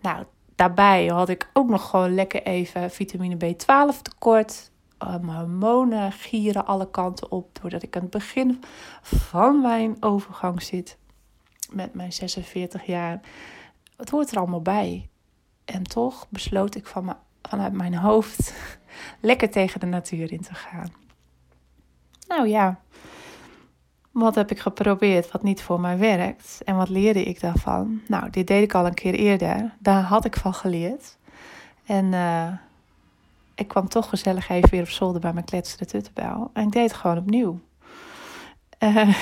Nou, 0.00 0.24
daarbij 0.56 1.06
had 1.06 1.28
ik 1.28 1.50
ook 1.52 1.68
nog 1.68 1.90
gewoon 1.90 2.14
lekker 2.14 2.42
even 2.42 2.90
vitamine 2.90 3.36
B12 3.36 4.02
tekort. 4.02 4.70
Uh, 5.02 5.08
mijn 5.08 5.38
hormonen 5.38 6.12
gieren 6.12 6.66
alle 6.66 6.90
kanten 6.90 7.30
op 7.30 7.58
doordat 7.62 7.82
ik 7.82 7.96
aan 7.96 8.02
het 8.02 8.10
begin 8.10 8.62
van 9.02 9.60
mijn 9.60 9.96
overgang 10.00 10.62
zit 10.62 10.98
met 11.70 11.94
mijn 11.94 12.12
46 12.12 12.86
jaar. 12.86 13.20
Het 13.96 14.10
hoort 14.10 14.30
er 14.30 14.38
allemaal 14.38 14.62
bij. 14.62 15.08
En 15.64 15.82
toch 15.82 16.26
besloot 16.28 16.74
ik 16.74 16.86
van 16.86 17.04
me, 17.04 17.14
vanuit 17.42 17.72
mijn 17.72 17.94
hoofd 17.94 18.54
lekker 19.20 19.50
tegen 19.50 19.80
de 19.80 19.86
natuur 19.86 20.32
in 20.32 20.40
te 20.40 20.54
gaan. 20.54 20.92
Nou 22.28 22.48
ja, 22.48 22.80
wat 24.20 24.34
heb 24.34 24.50
ik 24.50 24.58
geprobeerd 24.58 25.32
wat 25.32 25.42
niet 25.42 25.62
voor 25.62 25.80
mij 25.80 25.98
werkt? 25.98 26.60
En 26.64 26.76
wat 26.76 26.88
leerde 26.88 27.22
ik 27.22 27.40
daarvan? 27.40 28.00
Nou, 28.06 28.30
dit 28.30 28.46
deed 28.46 28.62
ik 28.62 28.74
al 28.74 28.86
een 28.86 28.94
keer 28.94 29.14
eerder. 29.14 29.74
Daar 29.78 30.02
had 30.02 30.24
ik 30.24 30.36
van 30.36 30.54
geleerd. 30.54 31.16
En 31.86 32.04
uh, 32.12 32.48
ik 33.54 33.68
kwam 33.68 33.88
toch 33.88 34.08
gezellig 34.08 34.48
even 34.48 34.70
weer 34.70 34.80
op 34.80 34.88
zolder 34.88 35.20
bij 35.20 35.32
mijn 35.32 35.44
kletsende 35.44 35.84
tuttenbel. 35.84 36.50
En 36.52 36.66
ik 36.66 36.72
deed 36.72 36.82
het 36.82 36.92
gewoon 36.92 37.18
opnieuw. 37.18 37.60
Uh, 38.78 39.16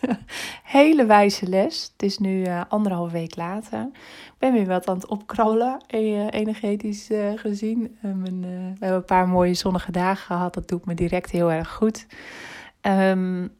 hele 0.62 1.06
wijze 1.06 1.46
les. 1.46 1.90
Het 1.92 2.02
is 2.02 2.18
nu 2.18 2.46
uh, 2.46 2.60
anderhalf 2.68 3.10
week 3.10 3.36
later. 3.36 3.88
Ik 4.26 4.38
ben 4.38 4.52
weer 4.52 4.66
wat 4.66 4.88
aan 4.88 4.96
het 4.96 5.06
opkrollen, 5.06 5.80
energetisch 6.30 7.08
gezien. 7.34 7.98
Mijn, 8.00 8.40
we 8.40 8.76
hebben 8.78 8.98
een 8.98 9.04
paar 9.04 9.28
mooie 9.28 9.54
zonnige 9.54 9.92
dagen 9.92 10.26
gehad. 10.26 10.54
Dat 10.54 10.68
doet 10.68 10.84
me 10.84 10.94
direct 10.94 11.30
heel 11.30 11.52
erg 11.52 11.70
goed. 11.72 12.06
Um, 12.82 13.56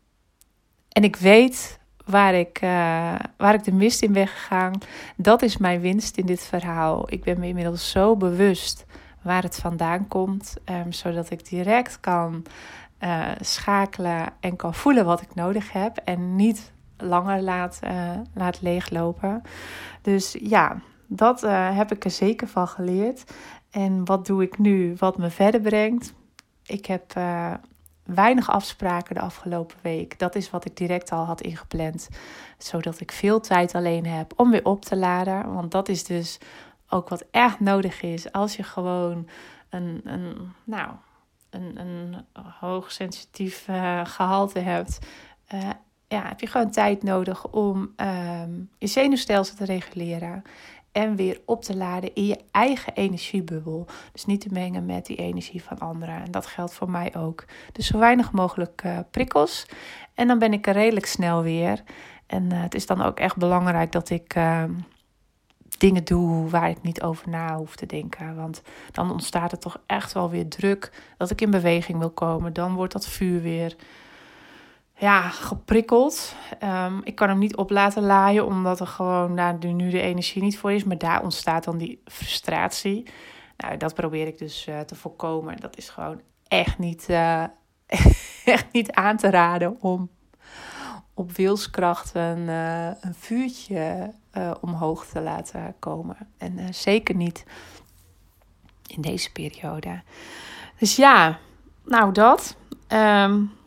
en 0.88 1.04
ik 1.04 1.16
weet 1.16 1.78
waar 2.04 2.34
ik, 2.34 2.62
uh, 2.62 3.14
waar 3.36 3.54
ik 3.54 3.64
de 3.64 3.72
mist 3.72 4.02
in 4.02 4.12
ben 4.12 4.26
gegaan. 4.26 4.78
Dat 5.16 5.42
is 5.42 5.56
mijn 5.56 5.80
winst 5.80 6.16
in 6.16 6.26
dit 6.26 6.42
verhaal. 6.42 7.12
Ik 7.12 7.22
ben 7.22 7.40
me 7.40 7.46
inmiddels 7.46 7.90
zo 7.90 8.16
bewust 8.16 8.86
waar 9.22 9.42
het 9.42 9.56
vandaan 9.56 10.08
komt, 10.08 10.56
um, 10.64 10.92
zodat 10.92 11.30
ik 11.30 11.48
direct 11.48 12.00
kan 12.00 12.44
uh, 13.00 13.26
schakelen 13.40 14.32
en 14.40 14.56
kan 14.56 14.74
voelen 14.74 15.04
wat 15.04 15.20
ik 15.20 15.34
nodig 15.34 15.72
heb 15.72 15.96
en 15.96 16.36
niet 16.36 16.72
langer 16.96 17.42
laat, 17.42 17.80
uh, 17.84 18.10
laat 18.34 18.60
leeglopen. 18.60 19.42
Dus 20.02 20.36
ja, 20.40 20.80
dat 21.06 21.40
heb 21.50 21.92
ik 21.92 22.04
er 22.04 22.10
zeker 22.10 22.48
van 22.48 22.68
geleerd. 22.68 23.24
En 23.70 24.04
wat 24.04 24.26
doe 24.26 24.42
ik 24.42 24.58
nu 24.58 24.94
wat 24.98 25.18
me 25.18 25.30
verder 25.30 25.60
brengt? 25.60 26.14
Ik 26.66 26.86
heb 26.86 27.14
weinig 28.14 28.50
afspraken 28.50 29.14
de 29.14 29.20
afgelopen 29.20 29.76
week. 29.82 30.18
Dat 30.18 30.34
is 30.34 30.50
wat 30.50 30.64
ik 30.64 30.76
direct 30.76 31.12
al 31.12 31.24
had 31.24 31.40
ingepland. 31.40 32.08
Zodat 32.58 33.00
ik 33.00 33.12
veel 33.12 33.40
tijd 33.40 33.74
alleen 33.74 34.06
heb 34.06 34.32
om 34.36 34.50
weer 34.50 34.64
op 34.64 34.84
te 34.84 34.96
laden. 34.96 35.54
Want 35.54 35.70
dat 35.70 35.88
is 35.88 36.04
dus 36.04 36.38
ook 36.88 37.08
wat 37.08 37.24
echt 37.30 37.60
nodig 37.60 38.02
is. 38.02 38.32
Als 38.32 38.56
je 38.56 38.62
gewoon 38.62 39.28
een, 39.68 40.00
een, 40.04 40.52
nou, 40.64 40.90
een, 41.50 41.78
een 41.78 42.24
hoogsensitief 42.60 43.68
uh, 43.68 44.00
gehalte 44.04 44.58
hebt. 44.58 44.98
Uh, 45.54 45.70
ja, 46.08 46.22
heb 46.28 46.40
je 46.40 46.46
gewoon 46.46 46.70
tijd 46.70 47.02
nodig 47.02 47.46
om 47.46 47.94
um, 47.96 48.70
je 48.78 48.86
zenuwstelsel 48.86 49.56
te 49.56 49.64
reguleren 49.64 50.42
en 50.98 51.16
weer 51.16 51.40
op 51.44 51.62
te 51.62 51.76
laden 51.76 52.14
in 52.14 52.26
je 52.26 52.38
eigen 52.50 52.94
energiebubbel. 52.94 53.86
Dus 54.12 54.24
niet 54.24 54.40
te 54.40 54.48
mengen 54.52 54.86
met 54.86 55.06
die 55.06 55.16
energie 55.16 55.62
van 55.62 55.78
anderen. 55.78 56.14
En 56.14 56.30
dat 56.30 56.46
geldt 56.46 56.74
voor 56.74 56.90
mij 56.90 57.16
ook. 57.16 57.44
Dus 57.72 57.86
zo 57.86 57.98
weinig 57.98 58.32
mogelijk 58.32 58.82
uh, 58.86 58.98
prikkels. 59.10 59.66
En 60.14 60.26
dan 60.26 60.38
ben 60.38 60.52
ik 60.52 60.66
er 60.66 60.72
redelijk 60.72 61.06
snel 61.06 61.42
weer. 61.42 61.82
En 62.26 62.44
uh, 62.52 62.62
het 62.62 62.74
is 62.74 62.86
dan 62.86 63.02
ook 63.02 63.18
echt 63.18 63.36
belangrijk 63.36 63.92
dat 63.92 64.10
ik 64.10 64.34
uh, 64.36 64.64
dingen 65.78 66.04
doe 66.04 66.48
waar 66.48 66.70
ik 66.70 66.82
niet 66.82 67.02
over 67.02 67.28
na 67.28 67.56
hoef 67.56 67.76
te 67.76 67.86
denken. 67.86 68.36
Want 68.36 68.62
dan 68.92 69.10
ontstaat 69.10 69.52
er 69.52 69.58
toch 69.58 69.80
echt 69.86 70.12
wel 70.12 70.30
weer 70.30 70.48
druk 70.48 70.92
dat 71.16 71.30
ik 71.30 71.40
in 71.40 71.50
beweging 71.50 71.98
wil 71.98 72.10
komen. 72.10 72.52
Dan 72.52 72.74
wordt 72.74 72.92
dat 72.92 73.06
vuur 73.06 73.42
weer 73.42 73.76
ja, 74.98 75.28
geprikkeld. 75.28 76.34
Um, 76.64 77.00
ik 77.04 77.14
kan 77.14 77.28
hem 77.28 77.38
niet 77.38 77.56
op 77.56 77.70
laten 77.70 78.02
laaien, 78.02 78.46
omdat 78.46 78.80
er 78.80 78.86
gewoon 78.86 79.36
daar 79.36 79.58
nu 79.64 79.90
de 79.90 80.00
energie 80.00 80.42
niet 80.42 80.58
voor 80.58 80.72
is. 80.72 80.84
Maar 80.84 80.98
daar 80.98 81.22
ontstaat 81.22 81.64
dan 81.64 81.78
die 81.78 82.02
frustratie. 82.04 83.10
Nou, 83.56 83.76
dat 83.76 83.94
probeer 83.94 84.26
ik 84.26 84.38
dus 84.38 84.66
uh, 84.66 84.80
te 84.80 84.94
voorkomen. 84.94 85.56
Dat 85.56 85.76
is 85.76 85.88
gewoon 85.88 86.20
echt 86.48 86.78
niet, 86.78 87.06
uh, 87.10 87.44
echt 88.44 88.72
niet 88.72 88.92
aan 88.92 89.16
te 89.16 89.30
raden 89.30 89.76
om 89.80 90.10
op 91.14 91.32
wilskracht 91.32 92.14
een, 92.14 92.48
uh, 92.48 92.86
een 92.86 93.14
vuurtje 93.14 94.12
omhoog 94.60 95.06
te 95.06 95.20
laten 95.20 95.74
komen. 95.78 96.16
En 96.36 96.74
zeker 96.74 97.14
niet 97.14 97.44
in 98.86 99.00
deze 99.00 99.32
periode. 99.32 100.02
Dus 100.78 100.96
ja, 100.96 101.38
nou 101.84 102.12
dat. 102.12 102.56
Um, 102.88 103.57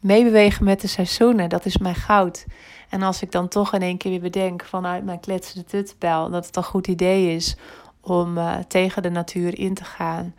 meebewegen 0.00 0.64
met 0.64 0.80
de 0.80 0.86
seizoenen, 0.86 1.48
dat 1.48 1.64
is 1.64 1.78
mijn 1.78 1.94
goud. 1.94 2.46
En 2.88 3.02
als 3.02 3.22
ik 3.22 3.32
dan 3.32 3.48
toch 3.48 3.74
in 3.74 3.82
één 3.82 3.96
keer 3.96 4.10
weer 4.10 4.20
bedenk 4.20 4.64
vanuit 4.64 5.04
mijn 5.04 5.20
kletsende 5.20 5.64
tutbel 5.64 6.30
dat 6.30 6.46
het 6.46 6.56
een 6.56 6.64
goed 6.64 6.86
idee 6.86 7.34
is 7.34 7.56
om 8.00 8.38
uh, 8.38 8.56
tegen 8.56 9.02
de 9.02 9.10
natuur 9.10 9.58
in 9.58 9.74
te 9.74 9.84
gaan, 9.84 10.34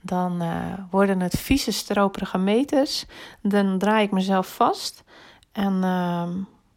dan 0.00 0.42
uh, 0.42 0.72
worden 0.90 1.20
het 1.20 1.38
vieze 1.38 1.72
stroperige 1.72 2.38
meters. 2.38 3.06
Dan 3.42 3.78
draai 3.78 4.04
ik 4.04 4.10
mezelf 4.10 4.54
vast 4.54 5.04
en 5.52 5.72
uh, 5.82 6.28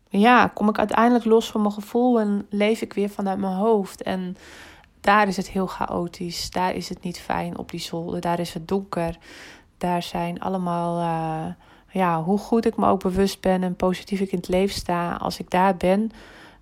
ja, 0.10 0.48
kom 0.48 0.70
ik 0.70 0.78
uiteindelijk 0.78 1.26
los 1.26 1.52
van 1.52 1.62
mijn 1.62 1.74
gevoel 1.74 2.20
en 2.20 2.46
leef 2.50 2.82
ik 2.82 2.94
weer 2.94 3.10
vanuit 3.10 3.40
mijn 3.40 3.54
hoofd. 3.54 4.04
En 4.04 4.38
daar 5.02 5.28
is 5.28 5.38
het 5.38 5.50
heel 5.50 5.68
chaotisch, 5.68 6.52
daar 6.52 6.74
is 6.74 6.90
het 6.90 7.04
niet 7.04 7.20
fijn 7.20 7.58
op 7.58 7.72
die 7.72 7.80
zolder, 7.80 8.22
daar 8.22 8.40
is 8.40 8.54
het 8.54 8.68
donker. 8.68 9.18
Daar 9.78 10.04
zijn 10.04 10.40
allemaal 10.40 11.00
uh, 11.00 11.54
ja, 11.92 12.24
hoe 12.24 12.38
goed 12.38 12.66
ik 12.66 12.78
me 12.78 12.88
ook 12.88 13.02
bewust 13.02 13.42
ben 13.42 13.64
en 13.64 13.76
positief 13.76 14.20
ik 14.20 14.32
in 14.32 14.38
het 14.38 14.48
leven 14.48 14.76
sta, 14.76 15.16
als 15.16 15.40
ik 15.40 15.50
daar 15.50 15.78
ben, 15.78 16.12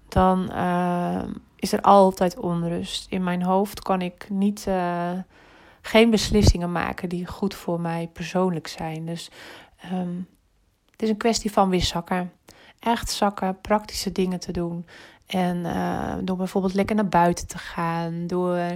dan 0.08 0.50
uh, 0.52 1.24
is 1.56 1.74
er 1.74 1.82
altijd 1.82 2.40
onrust. 2.40 3.08
In 3.10 3.24
mijn 3.24 3.44
hoofd 3.44 3.80
kan 3.80 4.02
ik 4.02 4.28
niet, 4.30 4.66
uh, 4.68 5.12
geen 5.82 6.10
beslissingen 6.10 6.72
maken 6.72 7.10
die 7.10 7.28
goed 7.28 7.56
voor 7.56 7.80
mij 7.80 8.10
persoonlijk 8.14 8.68
zijn. 8.68 9.06
Dus 9.06 9.32
um, 9.94 10.28
het 10.92 11.02
is 11.02 11.10
een 11.10 11.18
kwestie 11.18 11.52
van 11.52 11.70
weer 11.70 11.82
zakken. 11.82 12.32
Echt 12.80 13.10
zakken, 13.10 13.62
praktische 13.62 14.12
dingen 14.12 14.40
te 14.40 14.52
doen. 14.52 14.86
En 15.28 15.58
uh, 15.58 16.14
door 16.22 16.38
bijvoorbeeld 16.38 16.74
lekker 16.74 16.96
naar 16.96 17.08
buiten 17.08 17.48
te 17.48 17.58
gaan. 17.58 18.28
Door 18.28 18.56
uh, 18.56 18.70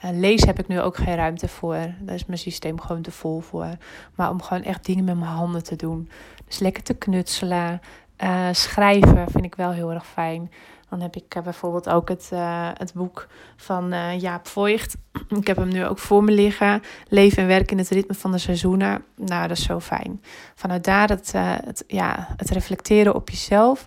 lezen 0.00 0.46
heb 0.46 0.58
ik 0.58 0.68
nu 0.68 0.80
ook 0.80 0.96
geen 0.96 1.14
ruimte 1.14 1.48
voor. 1.48 1.94
Daar 2.00 2.14
is 2.14 2.26
mijn 2.26 2.38
systeem 2.38 2.80
gewoon 2.80 3.02
te 3.02 3.10
vol 3.10 3.40
voor. 3.40 3.76
Maar 4.14 4.30
om 4.30 4.42
gewoon 4.42 4.62
echt 4.62 4.84
dingen 4.84 5.04
met 5.04 5.18
mijn 5.18 5.30
handen 5.30 5.62
te 5.62 5.76
doen. 5.76 6.10
Dus 6.46 6.58
lekker 6.58 6.82
te 6.82 6.94
knutselen. 6.94 7.80
Uh, 8.24 8.48
schrijven 8.52 9.30
vind 9.30 9.44
ik 9.44 9.54
wel 9.54 9.70
heel 9.70 9.92
erg 9.92 10.06
fijn. 10.06 10.50
Dan 10.88 11.00
heb 11.00 11.16
ik 11.16 11.42
bijvoorbeeld 11.44 11.88
ook 11.88 12.08
het, 12.08 12.30
het 12.78 12.92
boek 12.94 13.28
van 13.56 13.94
Jaap 14.18 14.46
Voigt. 14.46 14.96
Ik 15.28 15.46
heb 15.46 15.56
hem 15.56 15.68
nu 15.68 15.86
ook 15.86 15.98
voor 15.98 16.24
me 16.24 16.32
liggen. 16.32 16.82
Leven 17.08 17.42
en 17.42 17.48
werken 17.48 17.70
in 17.70 17.78
het 17.78 17.88
ritme 17.88 18.14
van 18.14 18.32
de 18.32 18.38
seizoenen. 18.38 19.04
Nou, 19.16 19.48
dat 19.48 19.56
is 19.56 19.64
zo 19.64 19.80
fijn. 19.80 20.22
Vanuit 20.54 20.84
daar 20.84 21.08
het, 21.08 21.32
het, 21.34 21.84
ja, 21.86 22.28
het 22.36 22.50
reflecteren 22.50 23.14
op 23.14 23.30
jezelf 23.30 23.86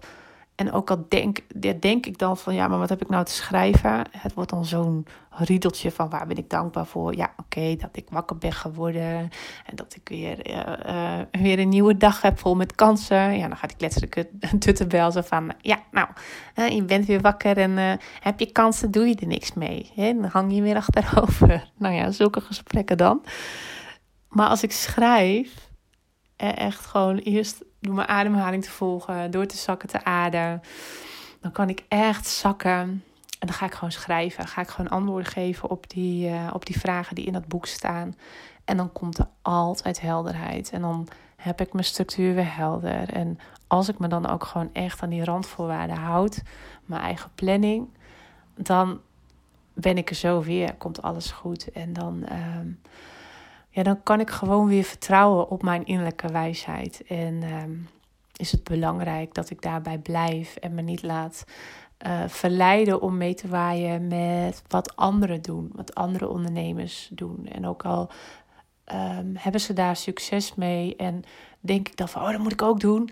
en 0.61 0.71
ook 0.71 0.89
al 0.89 1.05
denk, 1.09 1.39
denk 1.81 2.05
ik 2.05 2.17
dan 2.17 2.37
van 2.37 2.53
ja, 2.53 2.67
maar 2.67 2.79
wat 2.79 2.89
heb 2.89 3.01
ik 3.01 3.09
nou 3.09 3.25
te 3.25 3.31
schrijven? 3.31 4.03
Het 4.17 4.33
wordt 4.33 4.49
dan 4.49 4.65
zo'n 4.65 5.05
riedeltje 5.29 5.91
van 5.91 6.09
waar 6.09 6.27
ben 6.27 6.37
ik 6.37 6.49
dankbaar 6.49 6.85
voor? 6.85 7.15
Ja, 7.15 7.33
oké, 7.37 7.75
dat 7.75 7.89
ik 7.91 8.07
wakker 8.09 8.37
ben 8.37 8.51
geworden 8.51 9.29
en 9.65 9.75
dat 9.75 9.95
ik 9.95 10.09
weer, 10.09 10.49
uh, 10.49 10.73
uh, 10.85 11.41
weer 11.41 11.59
een 11.59 11.69
nieuwe 11.69 11.97
dag 11.97 12.21
heb 12.21 12.39
vol 12.39 12.55
met 12.55 12.75
kansen. 12.75 13.37
Ja, 13.37 13.47
dan 13.47 13.57
gaat 13.57 13.71
ik 13.71 13.81
letterlijk 13.81 14.29
tuttenbel 14.59 15.11
zo 15.11 15.21
van 15.21 15.53
ja, 15.61 15.79
nou, 15.91 16.07
uh, 16.55 16.69
je 16.69 16.83
bent 16.83 17.05
weer 17.05 17.21
wakker 17.21 17.57
en 17.57 17.99
heb 18.19 18.39
je 18.39 18.51
kansen, 18.51 18.91
doe 18.91 19.07
je 19.07 19.15
er 19.15 19.27
niks 19.27 19.53
mee. 19.53 19.91
Hè? 19.95 20.13
Dan 20.13 20.23
hang 20.23 20.53
je 20.53 20.61
weer 20.61 20.75
achterover. 20.85 21.71
Nou 21.77 21.93
ja, 21.93 22.11
zulke 22.11 22.41
gesprekken 22.41 22.97
dan. 22.97 23.25
Maar 24.27 24.47
als 24.47 24.63
ik 24.63 24.71
schrijf, 24.71 25.69
echt 26.35 26.85
gewoon 26.85 27.17
eerst 27.17 27.63
door 27.81 27.95
mijn 27.95 28.07
ademhaling 28.07 28.63
te 28.63 28.71
volgen, 28.71 29.31
door 29.31 29.45
te 29.45 29.57
zakken 29.57 29.89
te 29.89 30.03
ademen, 30.03 30.61
dan 31.41 31.51
kan 31.51 31.69
ik 31.69 31.83
echt 31.87 32.27
zakken 32.27 33.03
En 33.39 33.47
dan 33.47 33.53
ga 33.53 33.65
ik 33.65 33.73
gewoon 33.73 33.91
schrijven. 33.91 34.47
Ga 34.47 34.61
ik 34.61 34.69
gewoon 34.69 34.91
antwoorden 34.91 35.31
geven 35.31 35.69
op 35.69 35.89
die, 35.89 36.29
uh, 36.29 36.49
op 36.53 36.65
die 36.65 36.79
vragen 36.79 37.15
die 37.15 37.25
in 37.25 37.33
dat 37.33 37.47
boek 37.47 37.65
staan. 37.65 38.15
En 38.65 38.77
dan 38.77 38.91
komt 38.91 39.17
er 39.17 39.27
altijd 39.41 40.01
helderheid. 40.01 40.69
En 40.69 40.81
dan 40.81 41.07
heb 41.35 41.61
ik 41.61 41.73
mijn 41.73 41.85
structuur 41.85 42.35
weer 42.35 42.55
helder. 42.55 43.13
En 43.13 43.39
als 43.67 43.89
ik 43.89 43.99
me 43.99 44.07
dan 44.07 44.29
ook 44.29 44.43
gewoon 44.43 44.69
echt 44.73 45.01
aan 45.01 45.09
die 45.09 45.23
randvoorwaarden 45.23 45.97
houd, 45.97 46.41
mijn 46.85 47.01
eigen 47.01 47.31
planning, 47.35 47.87
dan 48.55 48.99
ben 49.73 49.97
ik 49.97 50.09
er 50.09 50.15
zo 50.15 50.41
weer, 50.41 50.75
komt 50.75 51.01
alles 51.01 51.31
goed. 51.31 51.71
En 51.71 51.93
dan, 51.93 52.25
ehm, 52.25 52.67
ja, 53.71 53.83
dan 53.83 54.03
kan 54.03 54.19
ik 54.19 54.29
gewoon 54.29 54.67
weer 54.67 54.83
vertrouwen 54.83 55.49
op 55.49 55.63
mijn 55.63 55.85
innerlijke 55.85 56.31
wijsheid. 56.31 57.03
En 57.07 57.43
ehm, 57.43 57.71
is 58.35 58.51
het 58.51 58.63
belangrijk 58.63 59.33
dat 59.33 59.49
ik 59.49 59.61
daarbij 59.61 59.97
blijf 59.97 60.55
en 60.55 60.73
me 60.73 60.81
niet 60.81 61.03
laat 61.03 61.43
uh, 62.07 62.23
verleiden 62.27 63.01
om 63.01 63.17
mee 63.17 63.33
te 63.33 63.47
waaien 63.47 64.07
met 64.07 64.63
wat 64.67 64.95
anderen 64.95 65.41
doen, 65.41 65.69
wat 65.73 65.95
andere 65.95 66.27
ondernemers 66.27 67.09
doen. 67.11 67.47
En 67.47 67.67
ook 67.67 67.85
al 67.85 68.09
um, 68.93 69.35
hebben 69.37 69.61
ze 69.61 69.73
daar 69.73 69.95
succes 69.95 70.55
mee 70.55 70.95
en 70.95 71.23
denk 71.59 71.87
ik 71.87 71.97
dan 71.97 72.09
van, 72.09 72.21
oh, 72.21 72.31
dat 72.31 72.39
moet 72.39 72.51
ik 72.51 72.61
ook 72.61 72.79
doen. 72.79 73.09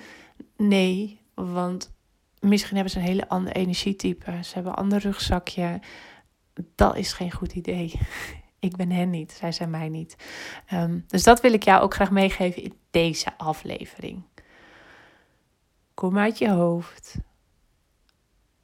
Nee, 0.58 1.22
want 1.34 1.92
misschien 2.40 2.76
hebben 2.76 2.94
ze 2.94 3.00
een 3.00 3.06
hele 3.06 3.30
andere 3.30 3.56
energietype. 3.56 4.44
Ze 4.44 4.54
hebben 4.54 4.72
een 4.72 4.78
ander 4.78 5.00
rugzakje. 5.00 5.80
Dat 6.76 6.96
is 6.96 7.14
geen 7.14 7.32
goed 7.32 7.54
idee. 7.54 8.00
Ik 8.60 8.76
ben 8.76 8.92
hen 8.92 9.10
niet, 9.10 9.32
zij 9.32 9.52
zijn 9.52 9.70
mij 9.70 9.90
niet. 9.90 10.16
Um, 10.74 11.04
dus 11.08 11.24
dat 11.24 11.42
wil 11.42 11.54
ik 11.54 11.64
jou 11.64 11.82
ook 11.82 11.94
graag 11.94 12.12
meegeven 12.12 12.64
in 12.64 12.74
deze 12.90 13.38
aflevering. 13.38 14.24
Kom 15.94 16.18
uit 16.18 16.38
je 16.38 16.50
hoofd. 16.50 17.18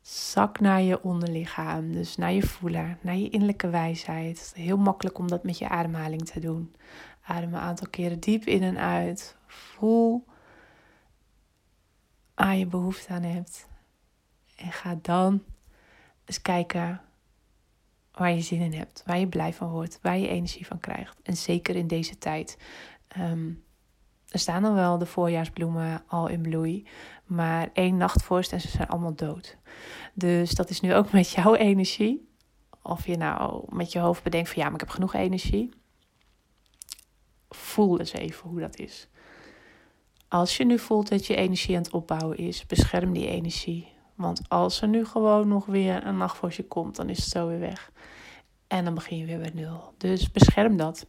Zak 0.02 0.60
naar 0.60 0.82
je 0.82 1.04
onderlichaam, 1.04 1.92
dus 1.92 2.16
naar 2.16 2.32
je 2.32 2.42
voelen, 2.42 2.98
naar 3.02 3.16
je 3.16 3.30
innerlijke 3.30 3.70
wijsheid. 3.70 4.52
Heel 4.56 4.78
makkelijk 4.78 5.18
om 5.18 5.28
dat 5.28 5.44
met 5.44 5.58
je 5.58 5.70
ademhaling 5.70 6.26
te 6.26 6.40
doen. 6.40 6.76
Adem 7.22 7.54
een 7.54 7.60
aantal 7.60 7.88
keren 7.90 8.20
diep 8.20 8.44
in 8.44 8.64
en 8.64 8.78
uit. 8.78 9.38
Voel 9.48 10.26
waar 12.36 12.56
je 12.56 12.66
behoefte 12.66 13.14
aan 13.14 13.24
hebt. 13.24 13.68
En 14.56 14.72
ga 14.72 14.98
dan 15.02 15.44
eens 16.26 16.42
kijken 16.42 17.02
waar 18.18 18.32
je 18.32 18.42
zin 18.42 18.62
in 18.62 18.74
hebt, 18.74 19.04
waar 19.06 19.20
je 19.20 19.28
blij 19.28 19.54
van 19.54 19.70
wordt, 19.70 20.00
waar 20.02 20.18
je 20.18 20.28
energie 20.28 20.66
van 20.66 20.80
krijgt. 20.80 21.20
En 21.24 21.38
zeker 21.38 21.76
in 21.76 21.88
deze 21.88 22.18
tijd. 22.18 22.58
Ehm, 23.08 23.52
er 24.28 24.40
staan 24.40 24.62
dan 24.62 24.74
wel 24.74 24.98
de 24.98 25.06
voorjaarsbloemen 25.06 26.04
al 26.08 26.28
in 26.28 26.42
bloei, 26.42 26.88
maar 27.26 27.70
één 27.74 27.98
nacht 27.98 28.24
vorst 28.24 28.52
en 28.52 28.62
ze 28.62 28.68
zijn 28.68 28.88
allemaal 28.88 29.16
dood. 29.16 29.58
Dus 30.14 30.52
dat 30.52 30.70
is 30.70 30.80
nu 30.80 30.94
ook 30.94 31.12
met 31.12 31.30
jouw 31.30 31.56
energie. 31.56 32.30
Of 32.82 33.06
je 33.06 33.18
nou 33.18 33.66
met 33.70 33.92
je 33.92 34.00
hoofd 34.00 34.24
bedenkt 34.24 34.50
van 34.50 34.58
ja, 34.58 34.66
maar 34.66 34.74
ik 34.74 34.80
heb 34.80 34.90
genoeg 34.90 35.14
energie. 35.14 35.70
Voel 37.50 38.00
eens 38.00 38.14
even 38.14 38.50
hoe 38.50 38.60
dat 38.60 38.78
is. 38.78 39.08
Als 40.28 40.58
je 40.58 40.66
nu 40.66 40.80
voelt 40.80 41.10
dat 41.10 41.26
je 41.26 41.36
energie 41.36 41.76
aan 41.76 41.82
het 41.82 41.92
opbouwen 41.92 42.38
is, 42.38 42.66
bescherm 42.66 43.14
die 43.14 43.28
energie. 43.28 43.95
Want 44.16 44.42
als 44.48 44.82
er 44.82 44.88
nu 44.88 45.06
gewoon 45.06 45.48
nog 45.48 45.66
weer 45.66 46.06
een 46.06 46.18
nachtvorstje 46.18 46.64
komt, 46.64 46.96
dan 46.96 47.10
is 47.10 47.18
het 47.18 47.28
zo 47.28 47.48
weer 47.48 47.60
weg. 47.60 47.92
En 48.68 48.86
dan 48.86 48.94
begin 48.94 49.18
je 49.18 49.26
weer 49.26 49.40
bij 49.40 49.52
nul. 49.54 49.94
Dus 49.98 50.32
bescherm 50.32 50.78
dat. 50.78 51.06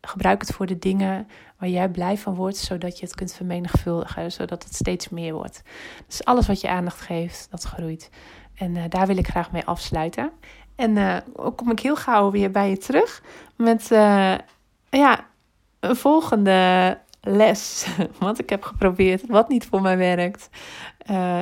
Gebruik 0.00 0.40
het 0.40 0.52
voor 0.52 0.66
de 0.66 0.78
dingen 0.78 1.28
waar 1.58 1.68
jij 1.68 1.88
blij 1.88 2.18
van 2.18 2.34
wordt, 2.34 2.56
zodat 2.56 2.98
je 2.98 3.04
het 3.04 3.14
kunt 3.14 3.32
vermenigvuldigen, 3.32 4.32
zodat 4.32 4.64
het 4.64 4.74
steeds 4.74 5.08
meer 5.08 5.34
wordt. 5.34 5.62
Dus 6.06 6.24
alles 6.24 6.46
wat 6.46 6.60
je 6.60 6.68
aandacht 6.68 7.00
geeft, 7.00 7.50
dat 7.50 7.62
groeit. 7.62 8.10
En 8.54 8.74
uh, 8.74 8.82
daar 8.88 9.06
wil 9.06 9.16
ik 9.16 9.28
graag 9.28 9.52
mee 9.52 9.64
afsluiten. 9.64 10.30
En 10.76 10.96
uh, 10.96 11.16
kom 11.56 11.70
ik 11.70 11.80
heel 11.80 11.96
gauw 11.96 12.30
weer 12.30 12.50
bij 12.50 12.70
je 12.70 12.78
terug 12.78 13.22
met 13.56 13.90
uh, 13.90 14.34
ja, 14.90 15.26
een 15.80 15.96
volgende 15.96 16.98
les. 17.22 17.86
Wat 18.18 18.38
ik 18.38 18.50
heb 18.50 18.62
geprobeerd, 18.62 19.26
wat 19.26 19.48
niet 19.48 19.66
voor 19.66 19.82
mij 19.82 19.96
werkt. 19.96 20.48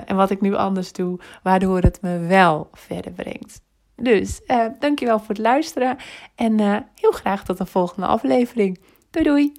en 0.05 0.17
wat 0.17 0.31
ik 0.31 0.41
nu 0.41 0.55
anders 0.55 0.93
doe, 0.93 1.21
waardoor 1.43 1.81
het 1.81 2.03
me 2.03 2.19
wel 2.19 2.69
verder 2.73 3.13
brengt. 3.13 3.61
Dus 4.01 4.41
uh, 4.47 4.67
dankjewel 4.79 5.19
voor 5.19 5.29
het 5.29 5.39
luisteren 5.39 5.97
en 6.35 6.61
uh, 6.61 6.77
heel 6.95 7.13
graag 7.13 7.45
tot 7.45 7.59
de 7.59 7.67
volgende 7.67 8.07
aflevering. 8.07 8.81
Doei 9.11 9.25
doei! 9.25 9.53